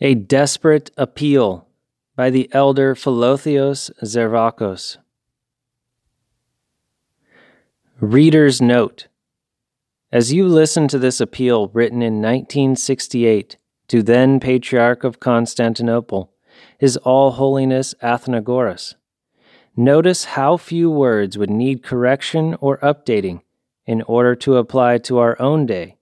[0.00, 1.66] A Desperate Appeal
[2.14, 4.98] by the elder Philotheos Zervakos.
[7.98, 9.08] Reader's Note
[10.12, 13.56] As you listen to this appeal written in 1968
[13.88, 16.32] to then Patriarch of Constantinople,
[16.78, 18.94] His All Holiness Athenagoras,
[19.76, 23.42] notice how few words would need correction or updating
[23.84, 25.96] in order to apply to our own day,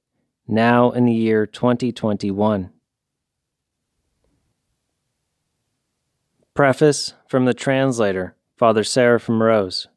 [0.46, 2.72] now in the year 2021.
[6.56, 9.88] Preface from the translator, Father Seraphim Rose.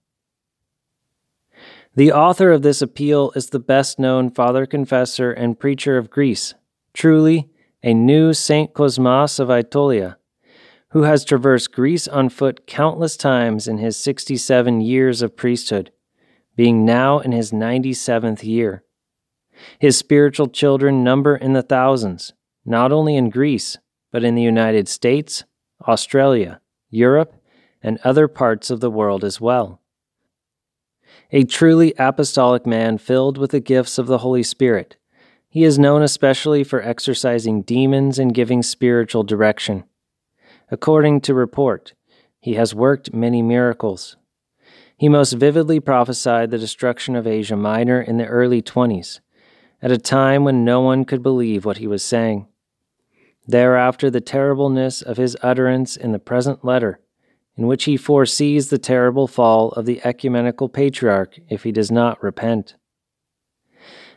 [1.95, 6.55] The author of this appeal is the best known father confessor and preacher of Greece,
[6.93, 7.49] truly
[7.81, 10.17] a new Saint Cosmas of Aetolia,
[10.89, 15.93] who has traversed Greece on foot countless times in his 67 years of priesthood,
[16.57, 18.83] being now in his 97th year.
[19.79, 22.33] His spiritual children number in the thousands,
[22.65, 23.77] not only in Greece,
[24.11, 25.45] but in the United States,
[25.87, 27.33] Australia, Europe,
[27.81, 29.81] and other parts of the world as well.
[31.31, 34.97] A truly apostolic man filled with the gifts of the Holy Spirit,
[35.51, 39.83] he is known especially for exorcising demons and giving spiritual direction.
[40.69, 41.93] According to report,
[42.39, 44.15] he has worked many miracles.
[44.95, 49.21] He most vividly prophesied the destruction of Asia Minor in the early 20s,
[49.81, 52.47] at a time when no one could believe what he was saying.
[53.49, 56.99] Thereafter, the terribleness of his utterance in the present letter,
[57.57, 62.21] in which he foresees the terrible fall of the ecumenical patriarch if he does not
[62.21, 62.75] repent.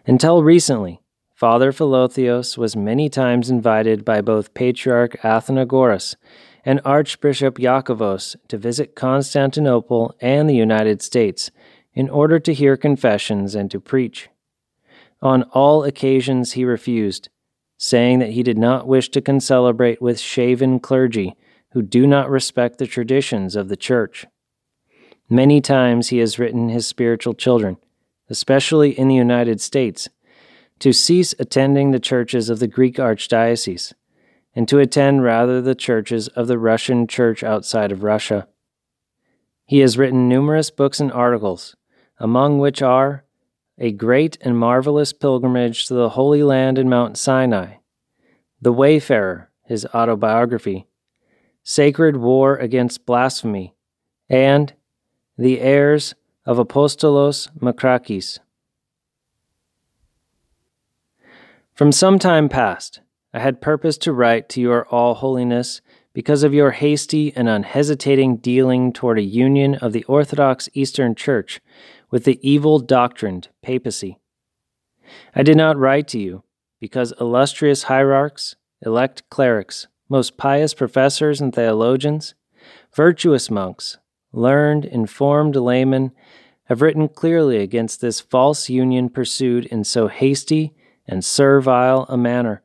[0.07, 1.01] Until recently,
[1.35, 6.15] Father Philotheos was many times invited by both Patriarch Athenagoras
[6.63, 11.51] and Archbishop Iakovos to visit Constantinople and the United States
[11.95, 14.29] in order to hear confessions and to preach.
[15.23, 17.31] On all occasions he refused,
[17.83, 21.35] saying that he did not wish to concelebrate with shaven clergy
[21.73, 24.25] who do not respect the traditions of the Church.
[25.29, 27.79] Many times he has written his spiritual children,
[28.31, 30.09] especially in the United States,
[30.79, 33.93] to cease attending the churches of the Greek Archdiocese,
[34.55, 38.47] and to attend rather the churches of the Russian Church outside of Russia.
[39.67, 41.75] He has written numerous books and articles,
[42.21, 43.25] among which are
[43.79, 47.77] a great and marvelous pilgrimage to the Holy Land and Mount Sinai,
[48.61, 50.87] The Wayfarer, his autobiography,
[51.63, 53.75] Sacred War Against Blasphemy,
[54.29, 54.73] and
[55.39, 58.39] The Heirs of Apostolos Makrakis.
[61.75, 63.01] From some time past,
[63.33, 65.81] I had purposed to write to your All Holiness
[66.13, 71.61] because of your hasty and unhesitating dealing toward a union of the Orthodox Eastern Church
[72.13, 74.19] with the evil doctrined papacy.
[75.35, 76.45] I did not write to you
[76.79, 82.35] because illustrious hierarchs, elect clerics, most pious professors and theologians,
[82.95, 83.99] virtuous monks,
[84.33, 86.13] learned, informed laymen
[86.65, 90.75] have written clearly against this false union pursued in so hasty
[91.07, 92.63] and servile a manner.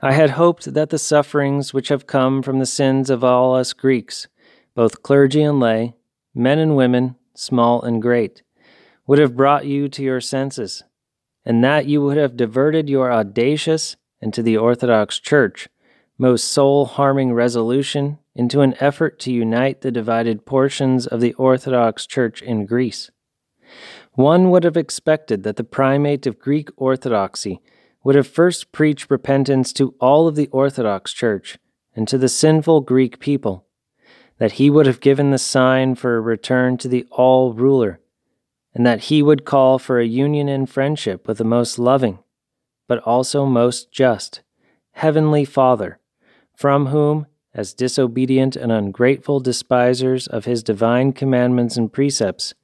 [0.00, 3.72] I had hoped that the sufferings which have come from the sins of all us
[3.72, 4.28] Greeks,
[4.74, 5.94] both clergy and lay,
[6.34, 8.42] men and women, small and great,
[9.06, 10.82] would have brought you to your senses,
[11.44, 15.68] and that you would have diverted your audacious and to the Orthodox Church
[16.18, 22.06] most soul harming resolution into an effort to unite the divided portions of the Orthodox
[22.06, 23.10] Church in Greece.
[24.14, 27.60] One would have expected that the primate of Greek Orthodoxy
[28.02, 31.58] would have first preached repentance to all of the Orthodox Church
[31.94, 33.64] and to the sinful Greek people
[34.38, 38.00] that he would have given the sign for a return to the all ruler,
[38.74, 42.18] and that he would call for a union in friendship with the most loving,
[42.86, 44.42] but also most just,
[44.92, 45.98] heavenly Father,
[46.56, 52.54] from whom, as disobedient and ungrateful despisers of his divine commandments and precepts,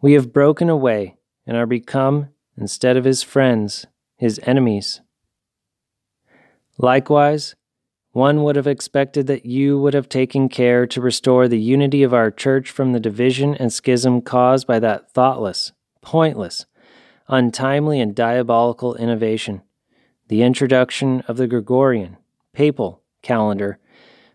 [0.00, 3.86] we have broken away and are become, instead of his friends,
[4.16, 5.00] his enemies.
[6.76, 7.56] Likewise,
[8.18, 12.12] one would have expected that you would have taken care to restore the unity of
[12.12, 15.70] our church from the division and schism caused by that thoughtless,
[16.02, 16.66] pointless,
[17.28, 19.62] untimely, and diabolical innovation,
[20.26, 22.16] the introduction of the Gregorian,
[22.52, 23.78] papal calendar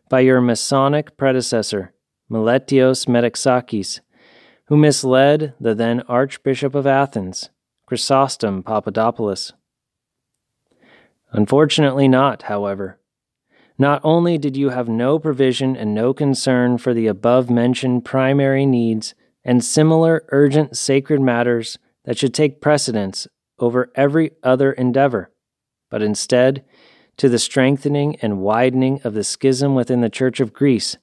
[0.07, 1.93] by your Masonic predecessor,
[2.31, 3.99] Meletios Metaxakis,
[4.67, 7.49] who misled the then Archbishop of Athens,
[7.85, 9.51] Chrysostom Papadopoulos.
[11.33, 12.97] Unfortunately, not, however.
[13.83, 18.65] Not only did you have no provision and no concern for the above mentioned primary
[18.65, 19.13] needs
[19.43, 23.27] and similar urgent sacred matters that should take precedence
[23.59, 25.31] over every other endeavor,
[25.89, 26.63] but instead
[27.17, 30.95] to the strengthening and widening of the schism within the Church of Greece,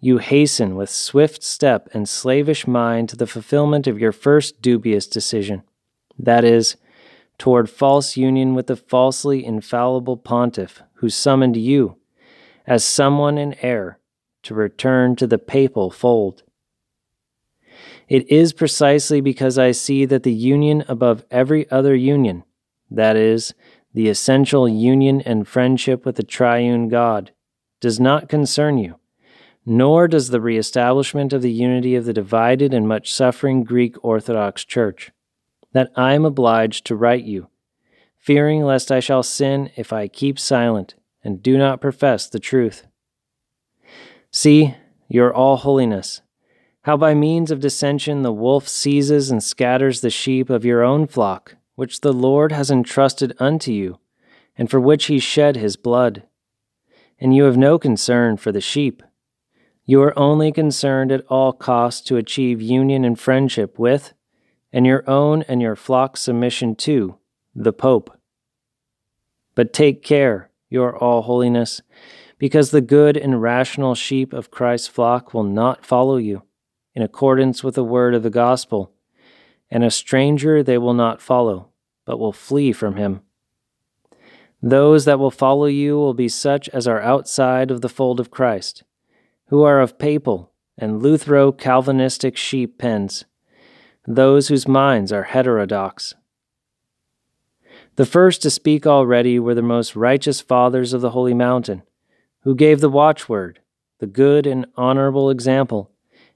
[0.00, 5.06] you hasten with swift step and slavish mind to the fulfillment of your first dubious
[5.06, 5.62] decision,
[6.18, 6.74] that is,
[7.38, 11.96] toward false union with the falsely infallible pontiff who summoned you,
[12.66, 13.98] as someone in error,
[14.42, 16.42] to return to the papal fold.
[18.08, 22.44] It is precisely because I see that the union above every other union,
[22.90, 23.54] that is,
[23.92, 27.32] the essential union and friendship with the triune God,
[27.80, 28.96] does not concern you,
[29.64, 34.64] nor does the reestablishment of the unity of the divided and much suffering Greek Orthodox
[34.64, 35.10] Church,
[35.72, 37.48] that I am obliged to write you,
[38.16, 40.94] fearing lest I shall sin if I keep silent
[41.26, 42.86] and do not profess the truth.
[44.30, 44.74] See,
[45.08, 46.22] your all holiness
[46.86, 51.04] how by means of dissension the wolf seizes and scatters the sheep of your own
[51.08, 53.98] flock, which the Lord has entrusted unto you,
[54.56, 56.22] and for which he shed his blood.
[57.18, 59.02] And you have no concern for the sheep.
[59.84, 64.12] You are only concerned at all costs to achieve union and friendship with,
[64.72, 67.18] and your own and your flock's submission to,
[67.52, 68.16] the Pope.
[69.56, 71.82] But take care, your all holiness,
[72.38, 76.42] because the good and rational sheep of Christ's flock will not follow you
[76.94, 78.92] in accordance with the word of the gospel,
[79.70, 81.68] and a stranger they will not follow,
[82.04, 83.20] but will flee from him.
[84.62, 88.30] Those that will follow you will be such as are outside of the fold of
[88.30, 88.82] Christ,
[89.48, 93.24] who are of papal and Luthero Calvinistic sheep pens,
[94.06, 96.14] those whose minds are heterodox.
[97.96, 101.82] The first to speak already were the most righteous fathers of the holy mountain,
[102.42, 103.60] who gave the watchword,
[104.00, 105.90] the good and honorable example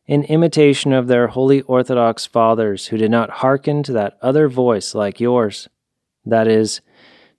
[0.06, 4.94] in imitation of their holy Orthodox fathers who did not hearken to that other voice
[4.94, 5.68] like yours,
[6.24, 6.80] that is,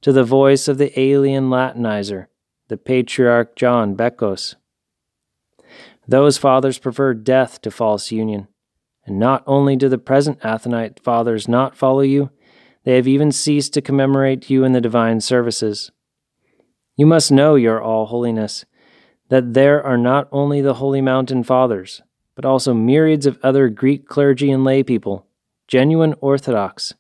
[0.02, 2.28] to the voice of the alien Latinizer,
[2.70, 4.56] the Patriarch John Bekos.
[6.08, 8.48] Those fathers preferred death to false union,
[9.06, 12.30] and not only do the present Athonite fathers not follow you,
[12.84, 15.92] they have even ceased to commemorate you in the divine services.
[16.96, 18.66] You must know, Your All Holiness,
[19.30, 22.02] that there are not only the Holy Mountain Fathers,
[22.36, 25.28] but also myriads of other Greek clergy and lay people,
[25.68, 26.94] genuine Orthodox,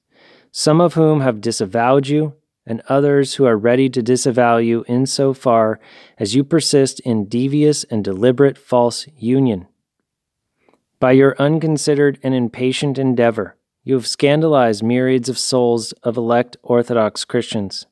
[0.51, 2.35] some of whom have disavowed you,
[2.65, 5.79] and others who are ready to disavow you in so far
[6.17, 9.67] as you persist in devious and deliberate false union.
[10.99, 17.25] By your unconsidered and impatient endeavor, you have scandalized myriads of souls of elect Orthodox
[17.25, 17.87] Christians.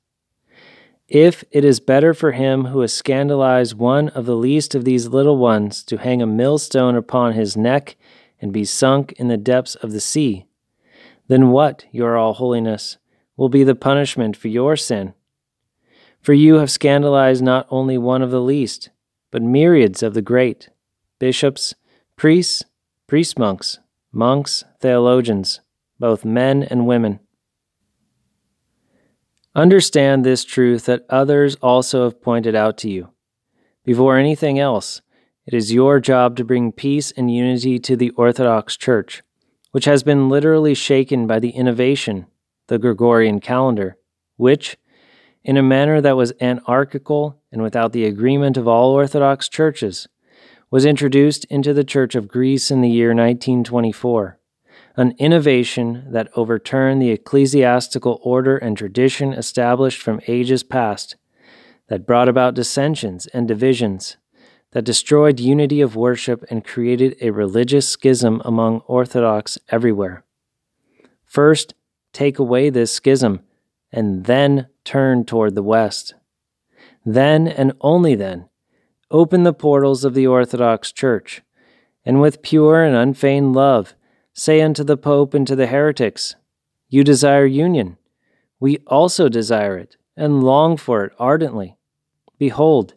[1.08, 5.08] If it is better for him who has scandalized one of the least of these
[5.08, 7.98] little ones to hang a millstone upon his neck
[8.40, 10.46] and be sunk in the depths of the sea,
[11.28, 12.98] then what, your all holiness,
[13.36, 15.14] will be the punishment for your sin?
[16.22, 18.90] For you have scandalized not only one of the least,
[19.32, 20.70] but myriads of the great
[21.18, 21.74] bishops,
[22.16, 22.64] priests,
[23.08, 23.80] priest monks,
[24.12, 25.62] monks, theologians,
[26.00, 27.20] both men and women.
[29.56, 33.10] Understand this truth that others also have pointed out to you.
[33.84, 35.02] Before anything else,
[35.46, 39.24] it is your job to bring peace and unity to the Orthodox Church,
[39.72, 42.28] which has been literally shaken by the innovation,
[42.68, 43.98] the Gregorian calendar,
[44.38, 44.78] which,
[45.44, 50.08] in a manner that was anarchical and without the agreement of all Orthodox churches,
[50.70, 54.39] was introduced into the Church of Greece in the year 1924
[54.96, 61.16] an innovation that overturned the ecclesiastical order and tradition established from ages past,
[61.88, 64.18] that brought about dissensions and divisions,
[64.72, 70.24] that destroyed unity of worship and created a religious schism among Orthodox everywhere.
[71.26, 71.74] First,
[72.14, 73.42] take away this schism,
[73.92, 76.14] and then turn toward the West.
[77.06, 78.50] Then, and only then,
[79.10, 81.42] open the portals of the Orthodox Church,
[82.06, 83.96] and with pure and unfeigned love,
[84.40, 86.38] Say unto the Pope and to the heretics,
[86.88, 87.98] You desire union.
[88.58, 91.76] We also desire it, and long for it ardently.
[92.38, 92.94] Behold,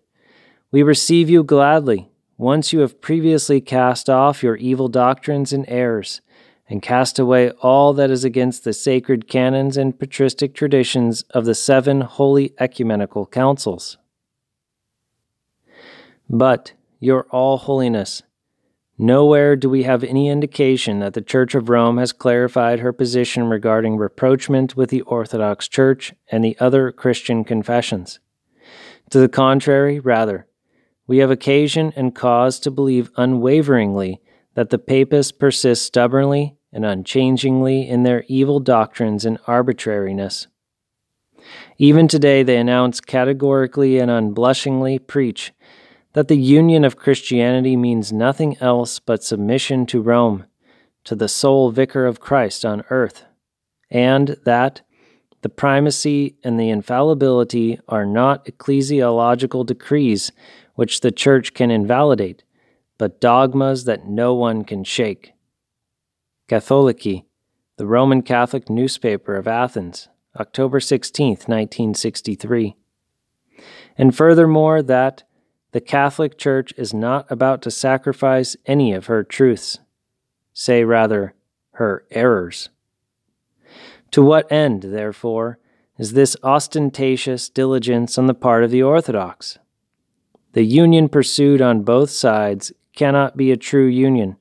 [0.70, 6.20] we receive you gladly, once you have previously cast off your evil doctrines and errors,
[6.68, 11.56] and cast away all that is against the sacred canons and patristic traditions of the
[11.56, 13.96] seven holy ecumenical councils.
[16.30, 18.22] But, your all holiness,
[18.98, 23.44] Nowhere do we have any indication that the Church of Rome has clarified her position
[23.44, 28.20] regarding rapprochement with the Orthodox Church and the other Christian confessions.
[29.10, 30.46] To the contrary, rather,
[31.06, 34.20] we have occasion and cause to believe unwaveringly
[34.54, 40.46] that the papists persist stubbornly and unchangingly in their evil doctrines and arbitrariness.
[41.78, 45.52] Even today, they announce categorically and unblushingly preach
[46.12, 50.44] that the union of Christianity means nothing else but submission to Rome,
[51.04, 53.24] to the sole vicar of Christ on earth,
[53.90, 54.82] and that
[55.40, 60.30] the primacy and the infallibility are not ecclesiological decrees
[60.74, 62.44] which the Church can invalidate,
[62.98, 65.32] but dogmas that no one can shake.
[66.48, 67.24] Katholiki,
[67.76, 72.76] the Roman Catholic newspaper of Athens, October 16, 1963.
[73.98, 75.24] And furthermore, that
[75.72, 79.78] the Catholic Church is not about to sacrifice any of her truths,
[80.52, 81.34] say rather,
[81.72, 82.68] her errors.
[84.10, 85.58] To what end, therefore,
[85.98, 89.58] is this ostentatious diligence on the part of the Orthodox?
[90.52, 94.36] The union pursued on both sides cannot be a true union,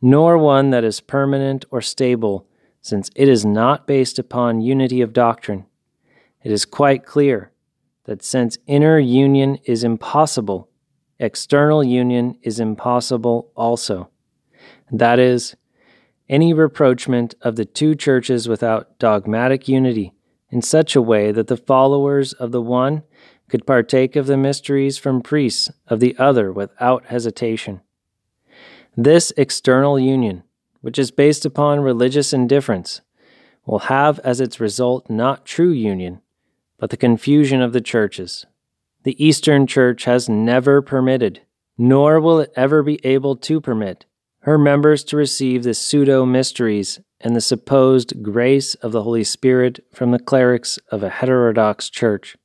[0.00, 2.46] nor one that is permanent or stable,
[2.80, 5.66] since it is not based upon unity of doctrine.
[6.44, 7.50] It is quite clear
[8.10, 10.68] that since inner union is impossible,
[11.20, 14.10] external union is impossible also.
[14.90, 15.54] That is,
[16.28, 20.12] any rapprochement of the two churches without dogmatic unity
[20.50, 23.04] in such a way that the followers of the one
[23.48, 27.80] could partake of the mysteries from priests of the other without hesitation.
[28.96, 30.42] This external union,
[30.80, 33.02] which is based upon religious indifference,
[33.66, 36.22] will have as its result not true union,
[36.80, 38.46] but the confusion of the churches.
[39.04, 41.42] The Eastern Church has never permitted,
[41.76, 44.06] nor will it ever be able to permit,
[44.40, 49.84] her members to receive the pseudo mysteries and the supposed grace of the Holy Spirit
[49.92, 52.36] from the clerics of a heterodox church.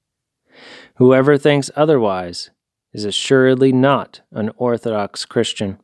[0.98, 2.50] Whoever thinks otherwise
[2.92, 5.80] is assuredly not an Orthodox Christian.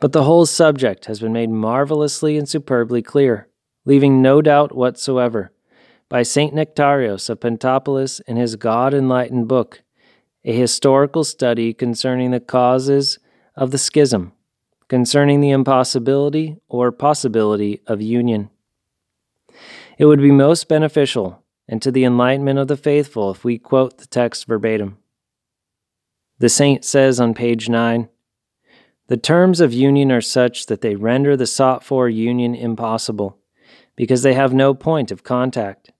[0.00, 3.48] But the whole subject has been made marvelously and superbly clear,
[3.84, 5.52] leaving no doubt whatsoever,
[6.12, 6.54] by St.
[6.54, 9.80] Nectarios of Pentapolis in his God enlightened book,
[10.44, 13.18] a historical study concerning the causes
[13.56, 14.32] of the schism
[14.88, 18.50] concerning the impossibility or possibility of union.
[19.96, 23.96] It would be most beneficial and to the enlightenment of the faithful if we quote
[23.96, 24.98] the text verbatim.
[26.40, 28.10] The saint says on page 9
[29.06, 33.38] The terms of union are such that they render the sought for union impossible,
[33.96, 35.91] because they have no point of contact.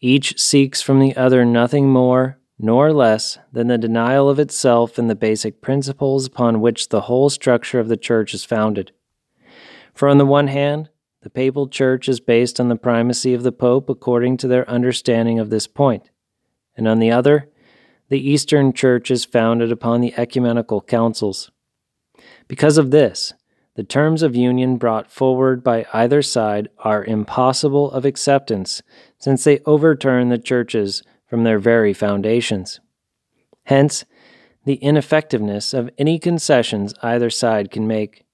[0.00, 5.08] Each seeks from the other nothing more nor less than the denial of itself and
[5.08, 8.92] the basic principles upon which the whole structure of the Church is founded.
[9.94, 10.90] For on the one hand,
[11.22, 15.38] the Papal Church is based on the primacy of the Pope according to their understanding
[15.38, 16.10] of this point,
[16.76, 17.48] and on the other,
[18.08, 21.50] the Eastern Church is founded upon the ecumenical councils.
[22.46, 23.34] Because of this,
[23.78, 28.82] the terms of union brought forward by either side are impossible of acceptance,
[29.20, 32.80] since they overturn the churches from their very foundations.
[33.66, 34.04] Hence,
[34.64, 38.24] the ineffectiveness of any concessions either side can make.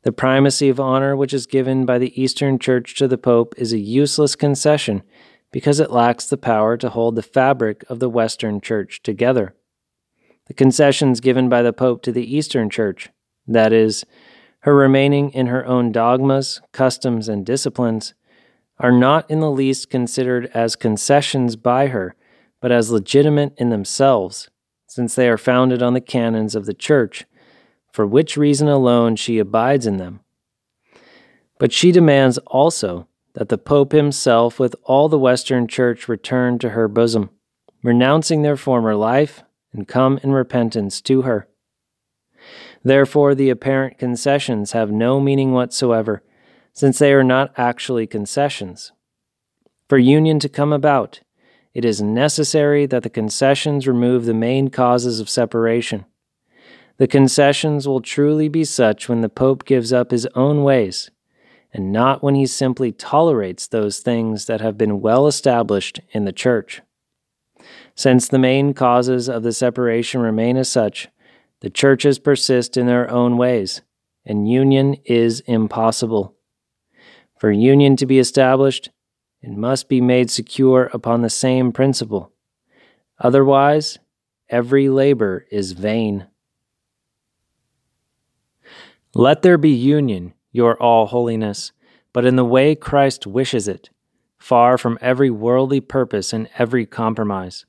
[0.00, 3.74] The primacy of honor which is given by the Eastern Church to the Pope is
[3.74, 5.02] a useless concession
[5.52, 9.54] because it lacks the power to hold the fabric of the Western Church together.
[10.46, 13.10] The concessions given by the Pope to the Eastern Church,
[13.46, 14.06] that is,
[14.64, 18.14] her remaining in her own dogmas, customs, and disciplines,
[18.78, 22.16] are not in the least considered as concessions by her,
[22.62, 24.48] but as legitimate in themselves,
[24.86, 27.26] since they are founded on the canons of the Church,
[27.92, 30.20] for which reason alone she abides in them.
[31.58, 36.70] But she demands also that the Pope himself with all the Western Church return to
[36.70, 37.28] her bosom,
[37.82, 39.42] renouncing their former life,
[39.74, 41.48] and come in repentance to her.
[42.84, 46.22] Therefore, the apparent concessions have no meaning whatsoever
[46.74, 48.92] since they are not actually concessions.
[49.88, 51.20] For union to come about,
[51.72, 56.04] it is necessary that the concessions remove the main causes of separation.
[56.98, 61.10] The concessions will truly be such when the Pope gives up his own ways,
[61.72, 66.32] and not when he simply tolerates those things that have been well established in the
[66.32, 66.82] Church.
[67.96, 71.08] Since the main causes of the separation remain as such,
[71.64, 73.80] the churches persist in their own ways,
[74.26, 76.34] and union is impossible.
[77.38, 78.90] For union to be established,
[79.40, 82.30] it must be made secure upon the same principle.
[83.18, 83.98] Otherwise,
[84.50, 86.26] every labor is vain.
[89.14, 91.72] Let there be union, your all holiness,
[92.12, 93.88] but in the way Christ wishes it,
[94.36, 97.64] far from every worldly purpose and every compromise.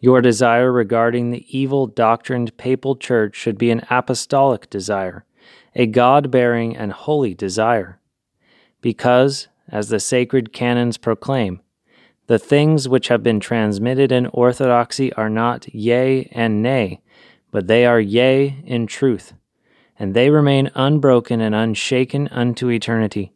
[0.00, 5.24] Your desire regarding the evil doctrined papal church should be an apostolic desire,
[5.74, 7.98] a God bearing and holy desire
[8.86, 11.60] because, as the sacred canons proclaim,
[12.28, 17.00] The things which have been transmitted in orthodoxy are not yea and nay,
[17.50, 19.32] but they are yea in truth,
[19.98, 23.32] and they remain unbroken and unshaken unto eternity.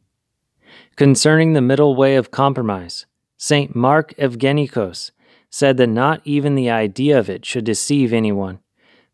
[0.94, 3.06] Concerning the middle way of compromise,
[3.36, 3.74] St.
[3.74, 5.10] Mark Evgenikos
[5.50, 8.60] said that not even the idea of it should deceive anyone,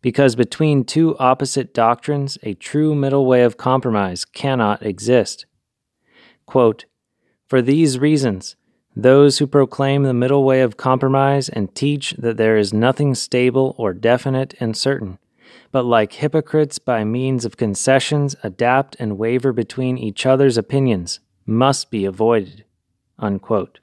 [0.03, 5.47] because between two opposite doctrines, a true middle way of compromise cannot exist.
[6.45, 6.85] Quote,
[7.49, 8.55] For these reasons,
[8.95, 13.75] those who proclaim the middle way of compromise and teach that there is nothing stable
[13.77, 15.19] or definite and certain,
[15.73, 21.91] but like hypocrites by means of concessions adapt and waver between each other's opinions, must
[21.91, 22.65] be avoided.
[23.19, 23.81] Unquote.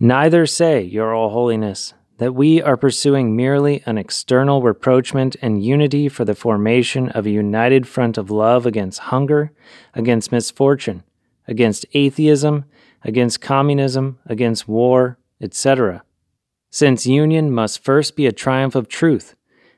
[0.00, 6.08] Neither say, Your All Holiness, that we are pursuing merely an external rapprochement and unity
[6.08, 9.52] for the formation of a united front of love against hunger,
[9.94, 11.04] against misfortune,
[11.46, 12.64] against atheism,
[13.02, 16.02] against communism, against war, etc.
[16.70, 19.36] Since union must first be a triumph of truth,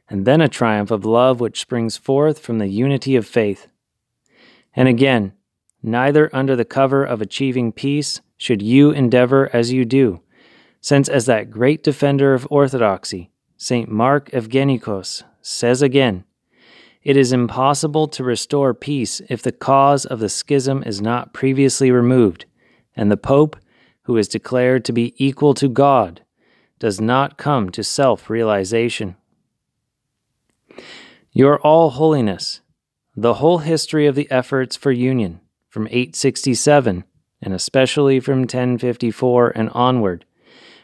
[0.08, 3.66] and then a triumph of love which springs forth from the unity of faith.
[4.74, 5.32] And again,
[5.82, 10.20] neither under the cover of achieving peace should you endeavor as you do,
[10.80, 13.90] since as that great defender of orthodoxy, St.
[13.90, 16.24] Mark Evgenikos, says again,
[17.02, 21.90] it is impossible to restore peace if the cause of the schism is not previously
[21.90, 22.46] removed
[22.96, 23.56] and the Pope,
[24.02, 26.22] who is declared to be equal to God,
[26.78, 29.16] does not come to self realization.
[31.32, 32.60] Your All Holiness,
[33.14, 37.04] the whole history of the efforts for union from 867
[37.46, 40.24] and especially from 1054 and onward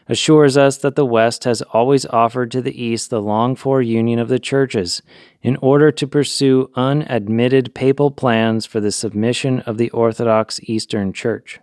[0.07, 4.17] assures us that the West has always offered to the East the longed for union
[4.17, 5.01] of the churches
[5.41, 11.59] in order to pursue unadmitted papal plans for the submission of the Orthodox Eastern Church.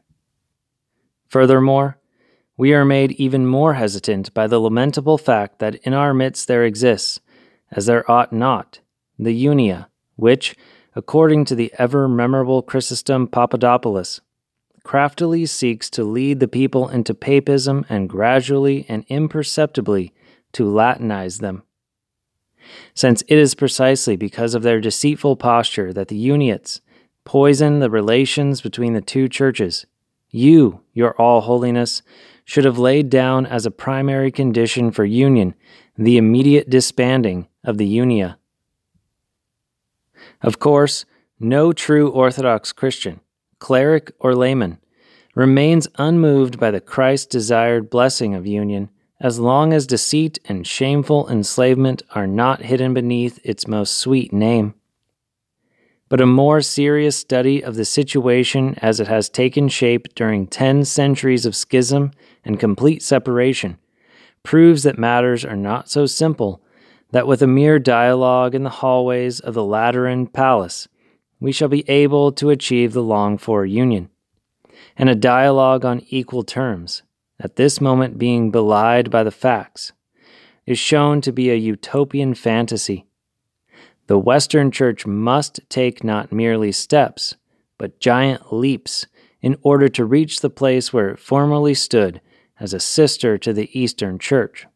[1.29, 1.99] Furthermore,
[2.59, 6.65] we are made even more hesitant by the lamentable fact that in our midst there
[6.65, 7.21] exists,
[7.71, 8.81] as there ought not,
[9.19, 10.55] the Unia, which,
[10.95, 14.21] according to the ever memorable Chrysostom Papadopoulos,
[14.83, 20.13] craftily seeks to lead the people into papism and gradually and imperceptibly
[20.53, 21.63] to Latinize them.
[22.95, 26.81] Since it is precisely because of their deceitful posture that the Uniates
[27.25, 29.87] poison the relations between the two churches
[30.31, 32.03] you, your all holiness,
[32.45, 35.55] should have laid down as a primary condition for union
[35.97, 38.37] the immediate disbanding of the Unia.
[40.41, 41.05] Of course,
[41.39, 43.21] no true Orthodox Christian,
[43.61, 44.79] cleric or layman,
[45.35, 51.29] remains unmoved by the Christ desired blessing of union as long as deceit and shameful
[51.29, 54.75] enslavement are not hidden beneath its most sweet name.
[56.09, 60.85] But a more serious study of the situation as it has taken shape during 10
[60.85, 62.11] centuries of schism
[62.45, 63.79] and complete separation
[64.43, 66.63] proves that matters are not so simple
[67.13, 70.89] that with a mere dialogue in the hallways of the Lateran palace,
[71.41, 74.09] we shall be able to achieve the longed for union.
[74.97, 77.03] And a dialogue on equal terms,
[77.39, 79.93] at this moment being belied by the facts,
[80.67, 83.07] is shown to be a utopian fantasy
[84.11, 87.37] the Western Church must take not merely steps,
[87.79, 89.07] but giant leaps
[89.41, 92.21] in order to reach the place where it formerly stood
[92.59, 94.67] as a sister to the Eastern Church.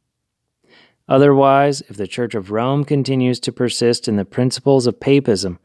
[1.08, 5.58] Otherwise, if the Church of Rome continues to persist in the principles of papism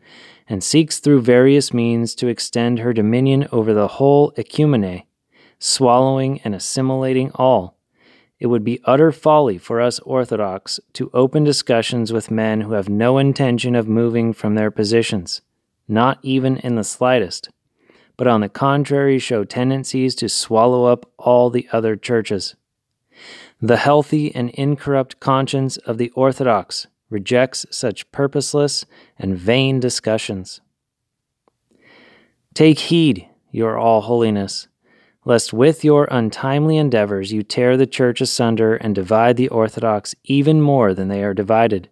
[0.49, 5.03] and seeks through various means to extend her dominion over the whole ecumene,
[5.59, 7.77] swallowing and assimilating all,
[8.39, 12.87] it would be utter folly for us Orthodox to open discussions with men who have
[12.87, 15.41] no intention of moving from their positions,
[15.87, 17.49] not even in the slightest,
[18.15, 22.55] but on the contrary show tendencies to swallow up all the other churches.
[23.61, 28.85] The healthy and incorrupt conscience of the Orthodox rejects such purposeless
[29.17, 30.61] and vain discussions.
[32.53, 34.67] Take heed, your all holiness
[35.29, 40.61] lest with your untimely endeavors you tear the church asunder and divide the Orthodox even
[40.61, 41.89] more than they are divided.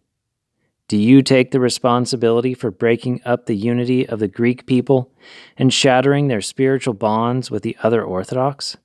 [0.87, 5.11] Do you take the responsibility for breaking up the unity of the Greek people
[5.57, 8.77] and shattering their spiritual bonds with the other Orthodox?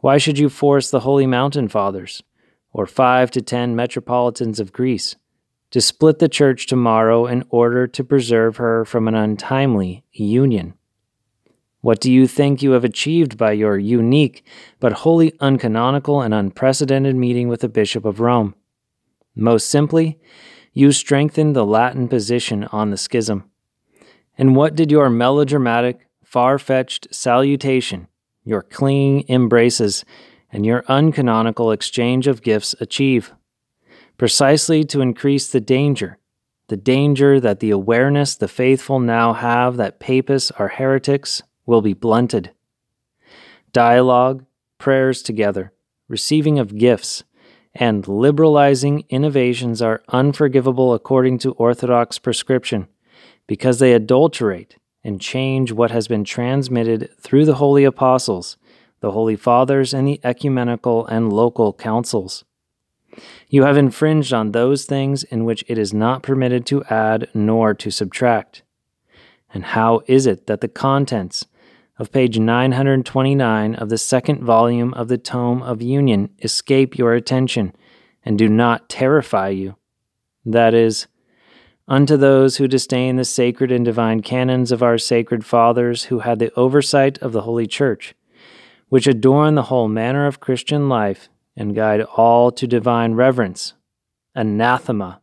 [0.00, 2.22] Why should you force the Holy Mountain Fathers,
[2.72, 5.16] or five to ten metropolitans of Greece,
[5.70, 10.74] to split the church tomorrow in order to preserve her from an untimely union?
[11.80, 14.44] What do you think you have achieved by your unique
[14.80, 18.54] but wholly uncanonical and unprecedented meeting with the Bishop of Rome?
[19.36, 20.18] Most simply,
[20.72, 23.44] you strengthened the Latin position on the schism.
[24.36, 28.08] And what did your melodramatic, far fetched salutation,
[28.44, 30.04] your clinging embraces,
[30.52, 33.32] and your uncanonical exchange of gifts achieve?
[34.18, 36.18] Precisely to increase the danger,
[36.66, 41.94] the danger that the awareness the faithful now have that papists are heretics will be
[41.94, 42.50] blunted.
[43.72, 44.44] Dialogue,
[44.76, 45.72] prayers together,
[46.08, 47.22] receiving of gifts,
[47.76, 52.88] and liberalizing innovations are unforgivable according to Orthodox prescription,
[53.46, 58.56] because they adulterate and change what has been transmitted through the holy apostles,
[58.98, 62.44] the holy fathers, and the ecumenical and local councils.
[63.48, 67.74] You have infringed on those things in which it is not permitted to add nor
[67.74, 68.62] to subtract.
[69.52, 71.46] And how is it that the contents
[71.98, 77.74] of page 929 of the second volume of the Tome of Union escape your attention
[78.24, 79.76] and do not terrify you.
[80.44, 81.08] That is,
[81.88, 86.38] unto those who disdain the sacred and divine canons of our sacred fathers who had
[86.38, 88.14] the oversight of the Holy Church,
[88.88, 91.28] which adorn the whole manner of Christian life
[91.58, 93.74] and guide all to divine reverence.
[94.34, 95.20] Anathema.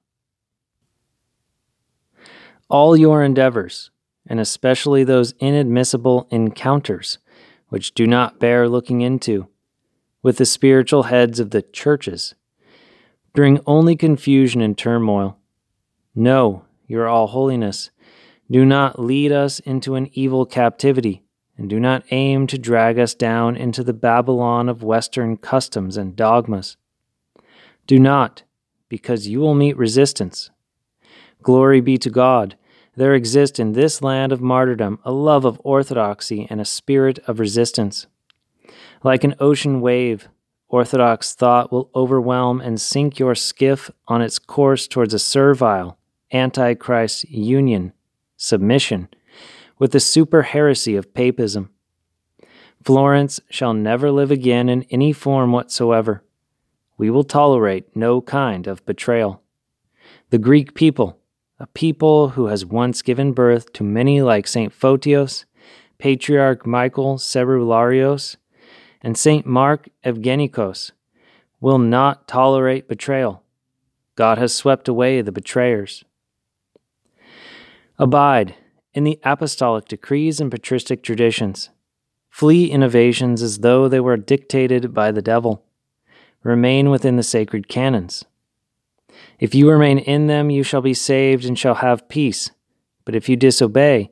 [2.70, 3.90] All your endeavors,
[4.28, 7.20] and especially those inadmissible encounters
[7.70, 9.48] which do not bear looking into,
[10.22, 12.36] with the spiritual heads of the churches,
[13.34, 15.38] bring only confusion and turmoil.
[16.14, 17.92] No, your all holiness,
[18.52, 21.24] do not lead us into an evil captivity,
[21.58, 26.16] and do not aim to drag us down into the Babylon of Western customs and
[26.16, 26.78] dogmas.
[27.88, 28.44] Do not,
[28.90, 30.50] because you will meet resistance.
[31.42, 32.56] Glory be to God
[32.98, 37.40] there exists in this land of martyrdom a love of orthodoxy and a spirit of
[37.40, 38.08] resistance.
[39.04, 40.30] Like an ocean wave,
[40.70, 45.98] orthodox thought will overwhelm and sink your skiff on its course towards a servile,
[46.32, 47.92] antichrist union,
[48.38, 49.10] submission,
[49.78, 51.70] with the super heresy of papism.
[52.84, 56.24] Florence shall never live again in any form whatsoever.
[56.98, 59.42] We will tolerate no kind of betrayal.
[60.30, 61.20] The Greek people,
[61.60, 64.72] a people who has once given birth to many like St.
[64.72, 65.46] Photios,
[65.98, 68.36] Patriarch Michael Cerularios,
[69.02, 69.46] and St.
[69.46, 70.92] Mark Evgenikos,
[71.60, 73.44] will not tolerate betrayal.
[74.16, 76.04] God has swept away the betrayers.
[77.98, 78.56] Abide
[78.96, 81.70] in the apostolic decrees and patristic traditions.
[82.30, 85.66] Flee innovations as though they were dictated by the devil.
[86.44, 88.24] Remain within the sacred canons.
[89.40, 92.52] If you remain in them, you shall be saved and shall have peace.
[93.04, 94.12] But if you disobey,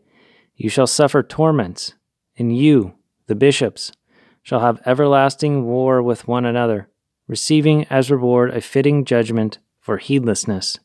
[0.56, 1.94] you shall suffer torments,
[2.38, 2.94] and you,
[3.28, 3.92] the bishops,
[4.42, 6.90] shall have everlasting war with one another,
[7.28, 10.80] receiving as reward a fitting judgment for heedlessness.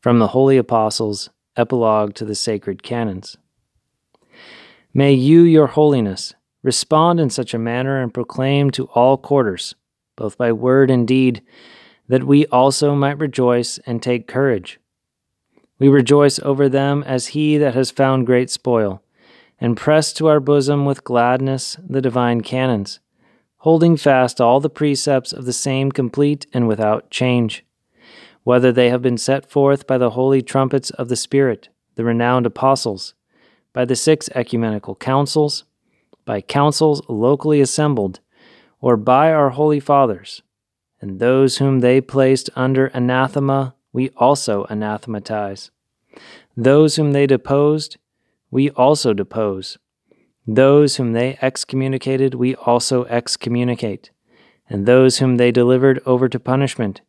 [0.00, 3.36] From the Holy Apostles' Epilogue to the Sacred Canons.
[4.94, 9.74] May you, your holiness, respond in such a manner and proclaim to all quarters,
[10.16, 11.42] both by word and deed,
[12.08, 14.80] that we also might rejoice and take courage.
[15.78, 19.02] We rejoice over them as he that has found great spoil,
[19.60, 23.00] and press to our bosom with gladness the divine canons,
[23.58, 27.64] holding fast all the precepts of the same complete and without change,
[28.44, 32.46] whether they have been set forth by the holy trumpets of the Spirit, the renowned
[32.46, 33.14] apostles,
[33.72, 35.64] by the six ecumenical councils,
[36.24, 38.20] by councils locally assembled,
[38.80, 40.42] or by our holy fathers
[41.02, 45.70] and those whom they placed under anathema we also anathematize.
[46.56, 47.98] Those whom they deposed,
[48.50, 49.76] we also depose.
[50.46, 54.10] Those whom they excommunicated, we also excommunicate.
[54.70, 57.02] And those whom they delivered over to punishment,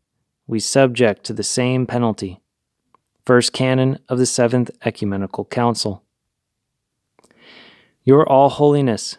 [0.48, 2.42] we subject to the same penalty.
[3.26, 6.04] First Canon of the Seventh Ecumenical Council.
[8.04, 9.18] Your All Holiness,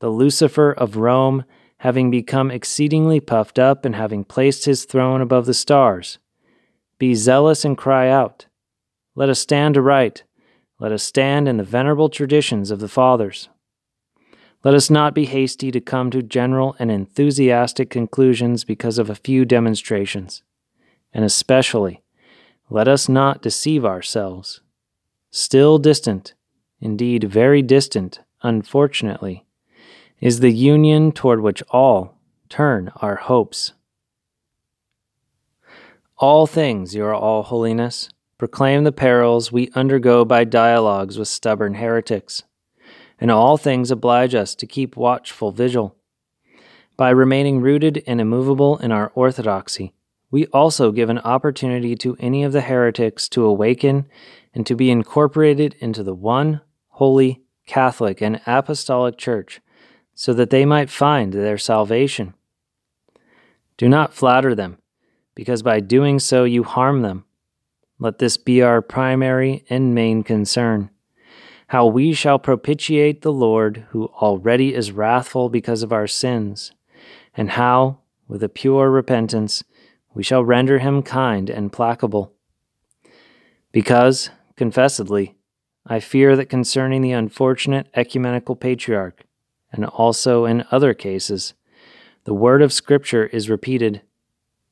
[0.00, 1.44] the Lucifer of Rome,
[1.78, 6.18] having become exceedingly puffed up and having placed his throne above the stars.
[6.98, 8.46] Be zealous and cry out.
[9.14, 10.24] Let us stand aright.
[10.78, 13.48] Let us stand in the venerable traditions of the fathers.
[14.62, 19.14] Let us not be hasty to come to general and enthusiastic conclusions because of a
[19.14, 20.42] few demonstrations.
[21.16, 22.02] And especially,
[22.68, 24.60] let us not deceive ourselves.
[25.30, 26.34] Still distant,
[26.78, 29.46] indeed very distant, unfortunately,
[30.20, 32.18] is the union toward which all
[32.50, 33.72] turn our hopes.
[36.18, 42.42] All things, Your All Holiness, proclaim the perils we undergo by dialogues with stubborn heretics,
[43.18, 45.96] and all things oblige us to keep watchful vigil.
[46.98, 49.94] By remaining rooted and immovable in our orthodoxy,
[50.30, 54.06] we also give an opportunity to any of the heretics to awaken
[54.54, 59.60] and to be incorporated into the one, holy, Catholic, and Apostolic Church
[60.14, 62.34] so that they might find their salvation.
[63.76, 64.78] Do not flatter them,
[65.34, 67.24] because by doing so you harm them.
[67.98, 70.90] Let this be our primary and main concern
[71.68, 76.72] how we shall propitiate the Lord, who already is wrathful because of our sins,
[77.36, 79.64] and how, with a pure repentance,
[80.16, 82.32] we shall render him kind and placable.
[83.70, 85.34] Because, confessedly,
[85.84, 89.26] I fear that concerning the unfortunate ecumenical patriarch,
[89.70, 91.52] and also in other cases,
[92.24, 94.00] the word of Scripture is repeated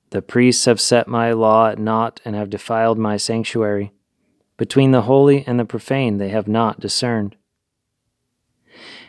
[0.09, 3.93] The priests have set my law at naught and have defiled my sanctuary.
[4.57, 7.37] Between the holy and the profane they have not discerned.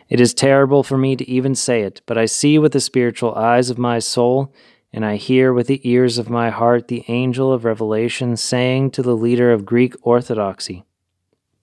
[0.10, 3.34] It is terrible for me to even say it, but I see with the spiritual
[3.36, 4.54] eyes of my soul,
[4.96, 9.02] and I hear with the ears of my heart the angel of revelation saying to
[9.02, 10.86] the leader of Greek orthodoxy,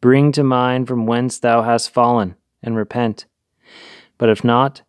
[0.03, 3.25] Bring to mind from whence thou hast fallen, and repent.
[4.19, 4.83] But if not,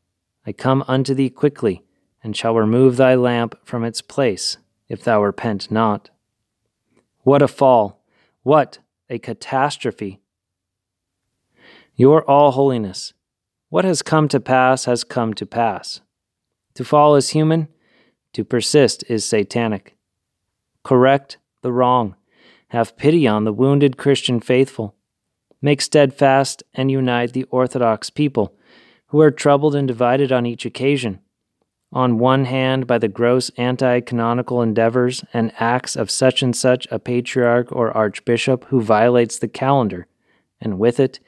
[0.45, 1.85] I come unto thee quickly,
[2.21, 4.57] and shall remove thy lamp from its place,
[4.89, 6.09] if thou repent not.
[7.21, 8.03] What a fall!
[8.41, 8.79] What
[9.09, 10.19] a catastrophe!
[11.95, 13.13] Your all holiness,
[13.69, 16.01] what has come to pass has come to pass.
[16.73, 17.69] To fall is human,
[18.33, 19.95] to persist is satanic.
[20.83, 22.15] Correct the wrong,
[22.69, 24.95] have pity on the wounded Christian faithful,
[25.61, 28.53] make steadfast and unite the Orthodox people
[29.07, 31.19] who are troubled and divided on each occasion.
[31.91, 36.87] On one hand by the gross anti canonical endeavors and acts of such and such
[36.89, 40.07] a patriarch or archbishop who violates the calendar,
[40.59, 41.19] and with it,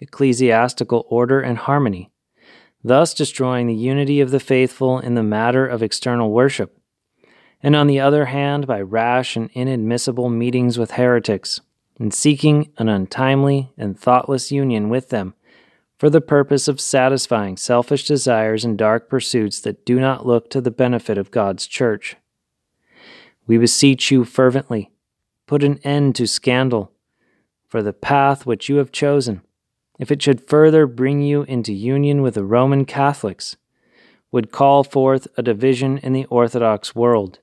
[0.00, 2.10] ecclesiastical order and harmony,
[2.84, 6.78] thus destroying the unity of the faithful in the matter of external worship,
[7.62, 11.62] and on the other hand by rash and inadmissible meetings with heretics,
[11.98, 15.34] and seeking an untimely and thoughtless union with them
[15.96, 20.60] for the purpose of satisfying selfish desires and dark pursuits that do not look to
[20.60, 22.16] the benefit of God's church.
[23.46, 24.90] We beseech you fervently,
[25.46, 26.92] put an end to scandal,
[27.68, 29.42] for the path which you have chosen,
[29.98, 33.56] if it should further bring you into union with the Roman Catholics,
[34.32, 37.38] would call forth a division in the Orthodox world.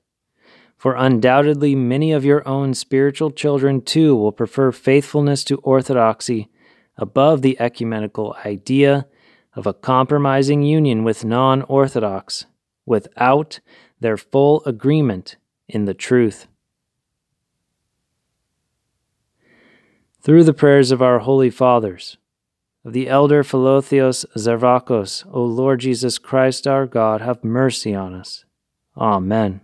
[0.76, 6.50] For undoubtedly many of your own spiritual children too will prefer faithfulness to orthodoxy
[6.96, 9.06] above the ecumenical idea
[9.54, 12.46] of a compromising union with non Orthodox
[12.84, 13.60] without
[14.00, 15.36] their full agreement
[15.68, 16.46] in the truth.
[20.20, 22.16] Through the prayers of our holy fathers,
[22.84, 28.44] of the elder Philotheos Zervakos, O Lord Jesus Christ our God, have mercy on us.
[28.96, 29.60] Amen.